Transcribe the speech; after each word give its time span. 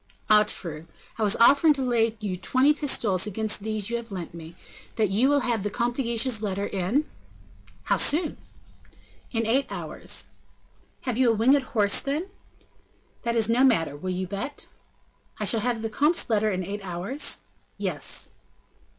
"Ah! 0.31 0.41
true; 0.47 0.87
I 1.19 1.21
was 1.23 1.35
offering 1.35 1.73
to 1.73 1.83
lay 1.83 2.17
you 2.21 2.35
twenty 2.35 2.73
pistoles 2.73 3.27
against 3.27 3.59
these 3.59 3.91
you 3.91 3.97
have 3.97 4.09
lent 4.11 4.33
me, 4.33 4.55
that 4.95 5.11
you 5.11 5.29
will 5.29 5.41
have 5.41 5.61
the 5.61 5.69
Comte 5.69 5.97
de 5.97 6.01
Guiche's 6.01 6.41
letter 6.41 6.65
in" 6.65 7.07
"How 7.91 7.97
soon?" 7.97 8.39
"In 9.31 9.45
eight 9.45 9.67
hours." 9.71 10.29
"Have 11.01 11.19
you 11.19 11.29
a 11.31 11.35
winged 11.35 11.61
horse, 11.61 11.99
then?" 11.99 12.31
"That 13.21 13.35
is 13.35 13.47
no 13.47 13.63
matter. 13.63 13.95
Will 13.95 14.09
you 14.09 14.25
bet?" 14.25 14.65
"I 15.39 15.45
shall 15.45 15.59
have 15.59 15.83
the 15.83 15.87
comte's 15.89 16.31
letter 16.31 16.51
in 16.51 16.63
eight 16.63 16.83
hours?" 16.83 17.41
"Yes." 17.77 18.31